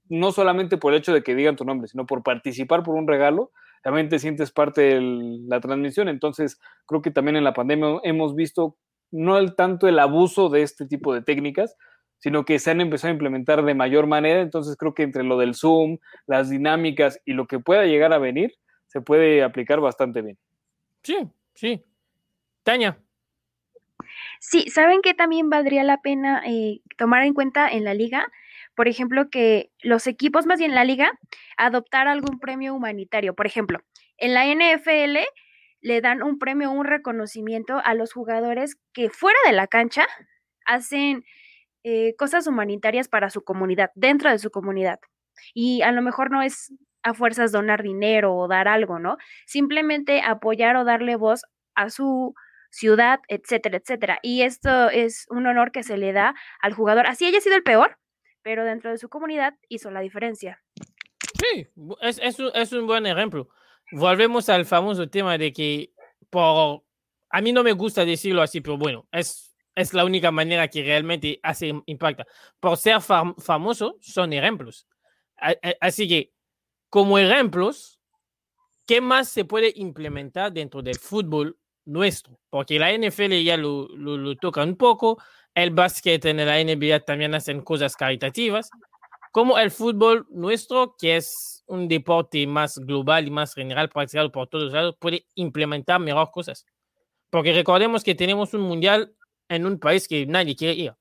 [0.09, 3.07] no solamente por el hecho de que digan tu nombre, sino por participar por un
[3.09, 5.01] regalo, también te sientes parte de
[5.47, 6.09] la transmisión.
[6.09, 8.77] Entonces, creo que también en la pandemia hemos visto
[9.11, 11.77] no el, tanto el abuso de este tipo de técnicas,
[12.19, 14.41] sino que se han empezado a implementar de mayor manera.
[14.41, 18.19] Entonces, creo que entre lo del Zoom, las dinámicas y lo que pueda llegar a
[18.19, 18.55] venir,
[18.87, 20.39] se puede aplicar bastante bien.
[21.03, 21.17] Sí,
[21.55, 21.85] sí.
[22.63, 22.99] Taña.
[24.41, 28.31] Sí, ¿saben que también valdría la pena eh, tomar en cuenta en la liga?
[28.77, 31.11] Por ejemplo, que los equipos, más bien la liga,
[31.57, 33.35] adoptar algún premio humanitario.
[33.35, 33.81] Por ejemplo,
[34.19, 35.19] en la NFL
[35.81, 40.07] le dan un premio, un reconocimiento a los jugadores que fuera de la cancha
[40.67, 41.25] hacen
[41.85, 44.99] eh, cosas humanitarias para su comunidad, dentro de su comunidad.
[45.55, 49.17] Y a lo mejor no es a fuerzas donar dinero o dar algo, ¿no?
[49.47, 51.43] Simplemente apoyar o darle voz
[51.75, 52.35] a su
[52.71, 54.19] ciudad, etcétera, etcétera.
[54.23, 57.07] Y esto es un honor que se le da al jugador.
[57.07, 57.97] Así haya sido el peor,
[58.47, 60.63] pero dentro de su comunidad hizo la diferencia.
[61.37, 61.67] Sí,
[62.01, 63.49] es, es, un, buen ejemplo.
[63.91, 65.91] Volvemos al famoso tema de que,
[66.31, 66.85] por,
[67.29, 70.85] a mí no me gusta decirlo así, pero bueno, es, es la única manera que
[70.85, 72.25] realmente hace impacta.
[72.61, 74.87] Por ser famoso, son ejemplos.
[75.81, 76.33] Así que,
[76.89, 77.99] como ejemplos,
[78.87, 82.39] ¿qué más se puede implementar dentro del fútbol nuestro?
[82.49, 85.21] Porque la NFL ya lo, lo, toca un poco,
[85.57, 88.71] el básquet en la NBA también hacen cosas caritativas,
[89.33, 94.47] como el fútbol nuestro, que es un deporte más global y más general, practicado por
[94.47, 96.65] todos lados, puede implementar mejor cosas.
[97.31, 99.13] Porque recordemos que tenemos un mundial
[99.49, 100.93] en un país que nadie quiere ir.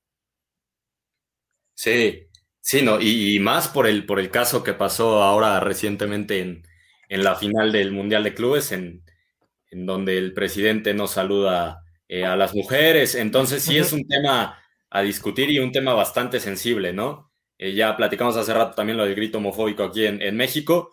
[1.74, 2.26] Sí,
[2.66, 6.64] Sí, no, y, más por el, por el caso que pasó ahora recientemente en,
[7.08, 9.04] la final del Mundial de Clubes, en,
[9.70, 13.14] donde el presidente no saluda eh, a las mujeres.
[13.14, 14.58] Entonces sí es un tema
[14.90, 17.30] a discutir y un tema bastante sensible, ¿no?
[17.58, 20.92] Eh, ya platicamos hace rato también lo del grito homofóbico aquí en, México,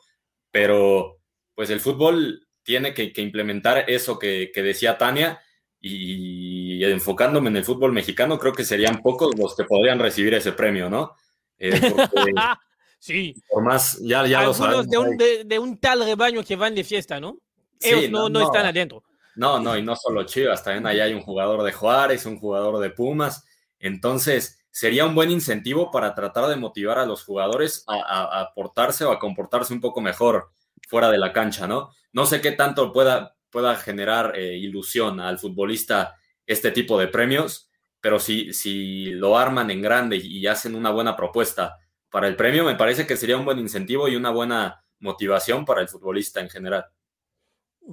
[0.51, 1.19] pero
[1.55, 5.41] pues el fútbol tiene que, implementar eso que, que, decía Tania
[5.81, 10.53] y enfocándome en el fútbol mexicano, creo que serían pocos los que podrían recibir ese
[10.53, 11.15] premio, ¿no?
[11.59, 11.71] Eh,
[12.99, 13.35] sí.
[13.49, 14.89] Por más, ya, ya lo sabemos.
[14.89, 17.37] De un, de, un, tal rebaño que van de fiesta, ¿no?
[17.79, 19.03] Ellos no, no, están adentro.
[19.35, 22.79] No, no, y no solo Chivas, también allá hay un jugador de Juárez, un jugador
[22.79, 23.45] de Pumas.
[23.79, 29.05] Entonces, sería un buen incentivo para tratar de motivar a los jugadores a, a, portarse
[29.05, 30.51] o a comportarse un poco mejor
[30.87, 31.91] fuera de la cancha, ¿no?
[32.11, 36.15] No sé qué tanto pueda, pueda generar eh, ilusión al futbolista
[36.45, 37.69] este tipo de premios,
[38.01, 41.77] pero si, si lo arman en grande y hacen una buena propuesta
[42.09, 45.81] para el premio, me parece que sería un buen incentivo y una buena motivación para
[45.81, 46.85] el futbolista en general.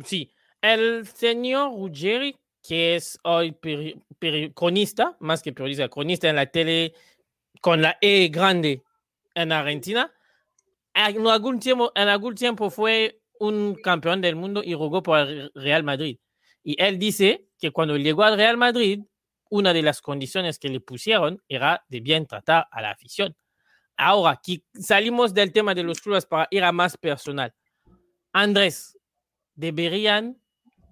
[0.05, 3.57] Sí, el señor Ruggeri, que es hoy
[4.55, 6.95] cronista, más que periodista, cronista en la tele
[7.61, 8.83] con la E grande
[9.35, 10.13] en Argentina,
[10.95, 15.51] en algún tiempo, en algún tiempo fue un campeón del mundo y jugó por el
[15.55, 16.19] Real Madrid.
[16.63, 19.01] Y él dice que cuando llegó al Real Madrid,
[19.49, 23.35] una de las condiciones que le pusieron era de bien tratar a la afición.
[23.97, 27.55] Ahora, aquí salimos del tema de los clubes para ir a más personal.
[28.33, 28.97] Andrés,
[29.55, 30.41] ¿deberían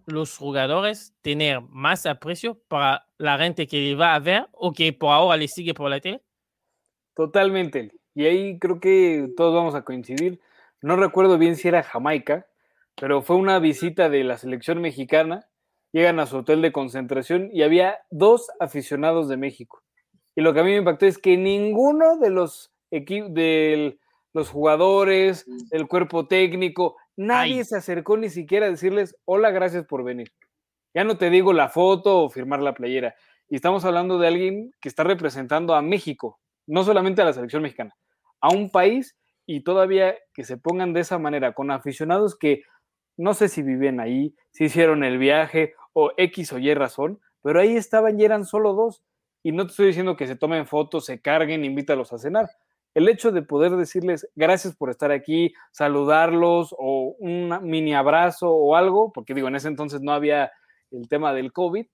[0.08, 4.92] los jugadores tener más aprecio para la gente que le va a ver o que
[4.92, 6.22] por ahora le sigue por la tele?
[7.14, 7.92] Totalmente.
[8.14, 10.40] Y ahí creo que todos vamos a coincidir.
[10.82, 12.46] No recuerdo bien si era Jamaica,
[12.96, 15.48] pero fue una visita de la selección mexicana
[15.92, 19.82] llegan a su hotel de concentración y había dos aficionados de México.
[20.34, 23.98] Y lo que a mí me impactó es que ninguno de los equipos, de
[24.32, 30.04] los jugadores, el cuerpo técnico, nadie se acercó ni siquiera a decirles, hola, gracias por
[30.04, 30.32] venir.
[30.94, 33.14] Ya no te digo la foto o firmar la playera.
[33.48, 37.62] Y estamos hablando de alguien que está representando a México, no solamente a la selección
[37.62, 37.94] mexicana,
[38.40, 42.62] a un país y todavía que se pongan de esa manera, con aficionados que
[43.16, 47.60] no sé si viven ahí, si hicieron el viaje o X o Y razón, pero
[47.60, 49.02] ahí estaban y eran solo dos.
[49.42, 52.48] Y no te estoy diciendo que se tomen fotos, se carguen, invítalos a cenar.
[52.94, 58.74] El hecho de poder decirles gracias por estar aquí, saludarlos o un mini abrazo o
[58.74, 60.50] algo, porque digo, en ese entonces no había
[60.90, 61.86] el tema del COVID,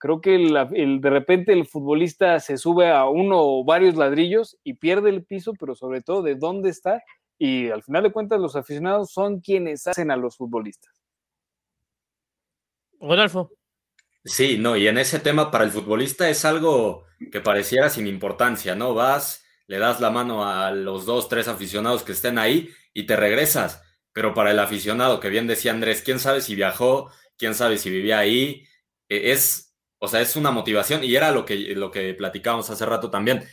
[0.00, 4.74] creo que el, de repente el futbolista se sube a uno o varios ladrillos y
[4.74, 7.02] pierde el piso, pero sobre todo de dónde está.
[7.38, 10.92] Y al final de cuentas los aficionados son quienes hacen a los futbolistas.
[12.98, 13.50] Rodolfo.
[14.24, 18.74] Sí, no, y en ese tema para el futbolista es algo que pareciera sin importancia,
[18.74, 18.94] ¿no?
[18.94, 23.14] Vas, le das la mano a los dos, tres aficionados que estén ahí y te
[23.14, 23.80] regresas.
[24.12, 27.88] Pero para el aficionado, que bien decía Andrés, quién sabe si viajó, quién sabe si
[27.88, 28.64] vivía ahí,
[29.08, 32.84] e, es, o sea, es una motivación y era lo que, lo que platicábamos hace
[32.84, 33.44] rato también.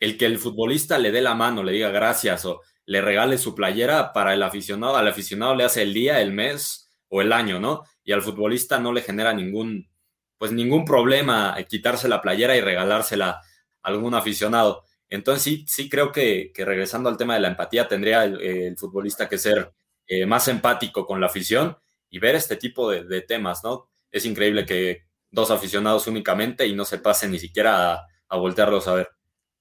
[0.00, 3.54] El que el futbolista le dé la mano, le diga gracias o le regale su
[3.54, 7.60] playera para el aficionado, al aficionado le hace el día, el mes o el año,
[7.60, 7.84] ¿no?
[8.02, 9.88] y al futbolista no le genera ningún,
[10.36, 13.42] pues ningún problema quitarse la playera y regalársela a
[13.82, 14.84] algún aficionado.
[15.10, 19.38] Entonces sí, sí creo que, regresando al tema de la empatía, tendría el, futbolista que
[19.38, 19.72] ser
[20.06, 21.76] eh, más empático con la afición
[22.08, 23.90] y ver este tipo de, temas, ¿no?
[24.10, 28.88] Es increíble que dos aficionados únicamente y no se pasen ni siquiera a, a voltearlos
[28.88, 29.08] a ver.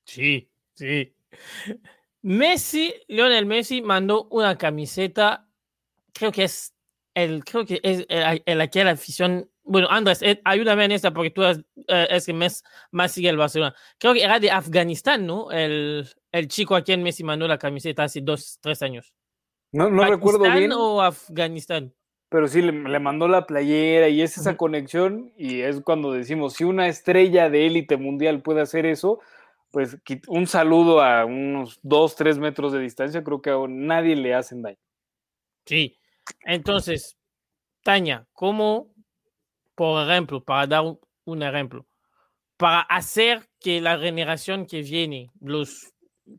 [0.05, 1.13] Sí, sí.
[2.21, 5.47] Messi, Lionel Messi mandó una camiseta,
[6.13, 6.73] creo que es
[7.13, 11.13] el, creo que es el, la que la afición, bueno, Andrés, eh, ayúdame en esta
[11.13, 13.75] porque tú es, eh, es que más, más sigue el Barcelona.
[13.99, 15.51] Creo que era de Afganistán, ¿no?
[15.51, 19.13] El, el chico a quien Messi mandó la camiseta hace dos, tres años.
[19.71, 20.71] No, no recuerdo bien.
[20.71, 21.93] o Afganistán?
[22.29, 26.53] Pero sí, le, le, mandó la playera y es esa conexión y es cuando decimos,
[26.53, 29.19] si una estrella de élite mundial puede hacer eso,
[29.71, 29.97] pues
[30.27, 34.63] un saludo a unos dos, tres metros de distancia, creo que a nadie le hacen
[34.63, 34.77] daño.
[35.65, 35.95] Sí,
[36.41, 37.17] entonces,
[37.83, 38.91] Tania, ¿cómo,
[39.79, 40.83] por ejemplo, para dar
[41.23, 41.87] un ejemplo,
[42.57, 45.93] para hacer que la generación que viene, los,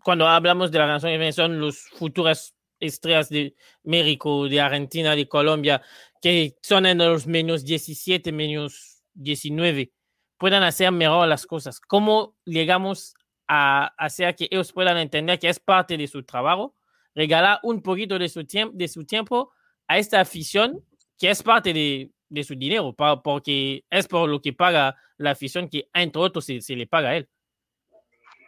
[0.05, 5.17] cuando hablamos de la generación que viene, son los futuras estrellas de México, de Argentina,
[5.17, 5.81] de Colombia,
[6.21, 9.91] que son en los menos 17, menos 19,
[10.37, 11.81] puedan hacer mejor las cosas.
[11.81, 13.15] ¿Cómo llegamos
[13.49, 16.75] a hacer que ellos puedan entender que es parte de su trabajo,
[17.15, 19.51] regalar un poquito de su, tiempo, de su tiempo
[19.89, 20.85] a esta afición
[21.19, 25.69] que es parte de, de su dinero, porque es por lo que paga la afición
[25.69, 27.29] que entre otros se, se le paga a él.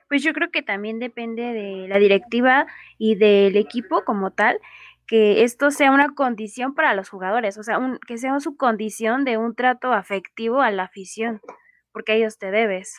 [0.09, 2.67] Pues yo creo que también depende de la directiva
[2.99, 4.59] y del equipo como tal,
[5.07, 9.25] que esto sea una condición para los jugadores, o sea, un, que sea su condición
[9.25, 11.41] de un trato afectivo a la afición,
[11.93, 12.99] porque a ellos te debes.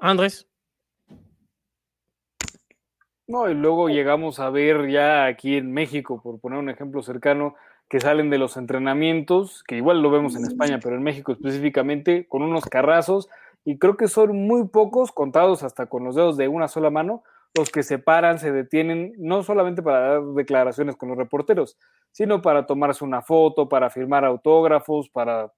[0.00, 0.48] Andrés.
[3.26, 7.54] No, y luego llegamos a ver ya aquí en México, por poner un ejemplo cercano,
[7.92, 12.26] que salen de los entrenamientos, que igual lo vemos en España, pero en México específicamente,
[12.26, 13.28] con unos carrazos
[13.66, 17.22] y creo que son muy pocos, contados hasta con los dedos de una sola mano,
[17.54, 21.76] los que se paran, se detienen, no solamente para dar declaraciones con los reporteros,
[22.12, 25.52] sino para tomarse una foto, para firmar autógrafos, para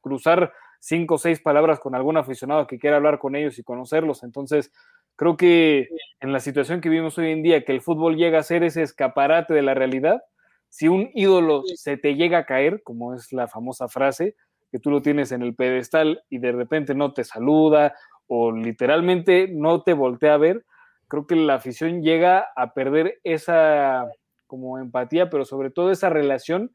[0.00, 4.22] cruzar cinco o seis palabras con algún aficionado que quiera hablar con ellos y conocerlos.
[4.22, 4.72] Entonces,
[5.16, 8.42] creo que en la situación que vivimos hoy en día, que el fútbol llega a
[8.42, 10.22] ser ese escaparate de la realidad,
[10.74, 14.34] si un ídolo se te llega a caer, como es la famosa frase,
[14.72, 17.94] que tú lo tienes en el pedestal y de repente no te saluda
[18.26, 20.64] o literalmente no te voltea a ver,
[21.06, 24.10] creo que la afición llega a perder esa
[24.48, 26.74] como empatía, pero sobre todo esa relación,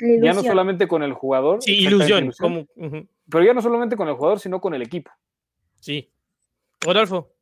[0.00, 1.62] ya no solamente con el jugador.
[1.62, 2.32] Sí, ilusión.
[2.40, 5.12] como, Pero ya no solamente con el jugador, sino con el equipo.
[5.78, 6.10] Sí.
[6.80, 7.32] Rodolfo.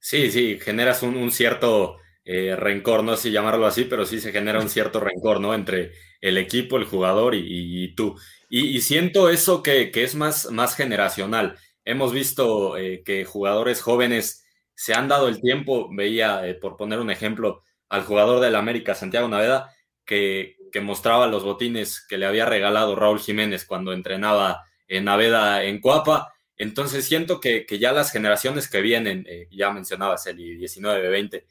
[0.00, 1.98] Sí, sí, generas un, cierto
[2.32, 5.52] eh, rencor, no sé si llamarlo así, pero sí se genera un cierto rencor, ¿no?
[5.52, 8.16] Entre el equipo, el jugador y tú.
[8.52, 11.56] Y, siento eso que, es más, más generacional.
[11.84, 16.98] Hemos visto eh, que jugadores jóvenes se han dado el tiempo, veía, eh, por poner
[16.98, 19.72] un ejemplo, al jugador del América, Santiago Naveda,
[20.04, 25.80] que, mostraba los botines que le había regalado Raúl Jiménez cuando entrenaba en Naveda en
[25.80, 26.32] Cuapa.
[26.56, 31.44] Entonces siento que, ya las generaciones que vienen, ya mencionabas el 19, 20,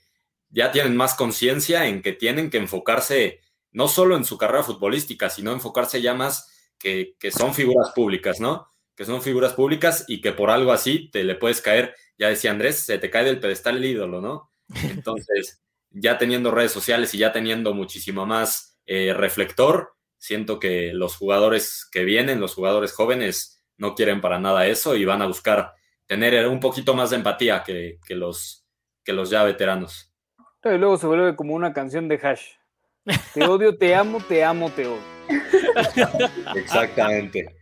[0.50, 3.42] ya tienen más conciencia en que tienen que enfocarse
[3.72, 8.68] no solo en su carrera futbolística, sino enfocarse ya más que, son figuras públicas, ¿no?
[8.96, 12.52] Que son figuras públicas y que por algo así te le puedes caer, ya decía
[12.52, 14.52] Andrés, se te cae del pedestal el ídolo, ¿no?
[14.84, 21.16] Entonces, ya teniendo redes sociales y ya teniendo muchísimo más eh, reflector, siento que los
[21.16, 25.74] jugadores que vienen, los jugadores jóvenes, no quieren para nada eso y van a buscar
[26.06, 28.66] tener un poquito más de empatía que, los,
[29.04, 30.09] que los ya veteranos.
[30.64, 32.44] Y luego se vuelve como una canción de hash.
[33.34, 35.00] Te odio, te amo, te amo, te odio.
[36.56, 37.56] Exactamente.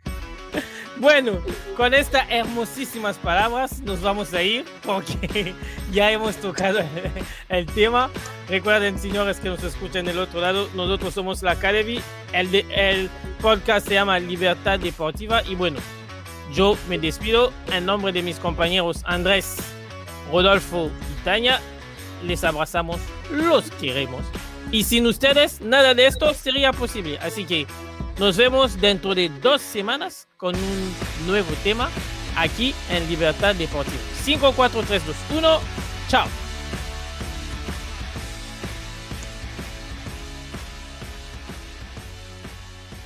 [1.00, 1.34] Bueno,
[1.76, 5.54] con estas hermosísimas palabras nos vamos a ir porque
[5.92, 6.80] ya hemos tocado
[7.50, 8.10] el, tema.
[8.50, 10.68] Recuerden, señores, que nos escuchan del otro lado.
[10.74, 12.00] Nosotros somos la Academy.
[12.34, 13.10] El, el
[13.42, 15.44] podcast se llama Libertad Deportiva.
[15.44, 15.78] Y bueno,
[16.52, 19.58] yo me despido en nombre de mis compañeros Andrés,
[20.32, 21.62] Rodolfo y Tania.
[22.24, 23.00] Les abrazamos,
[23.32, 24.24] los queremos.
[24.72, 27.18] Y sin ustedes, nada de esto sería posible.
[27.20, 27.68] Así que
[28.20, 30.96] nos vemos dentro de dos semanas con un
[31.26, 31.90] nuevo tema
[32.36, 33.98] aquí en Libertad Deportiva.
[34.24, 35.60] 5, 4, 3, 2, 1.
[36.10, 36.47] Chao.